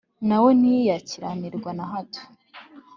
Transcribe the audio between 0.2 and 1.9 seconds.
Na we ntiyakiranirwa na